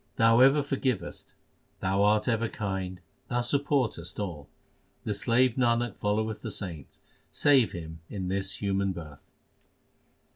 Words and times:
Thou 0.15 0.39
ever 0.39 0.63
forgivest, 0.63 1.35
Thou 1.79 2.01
art 2.01 2.27
ever 2.27 2.49
kind, 2.49 3.01
Thousupportest 3.29 4.17
all. 4.19 4.49
The 5.03 5.13
slave 5.13 5.57
Nanak 5.57 5.95
followeth 5.95 6.41
the 6.41 6.49
saints: 6.49 7.01
save 7.29 7.73
him 7.73 7.99
in 8.09 8.27
this 8.27 8.53
human 8.53 8.93
birth. 8.93 9.29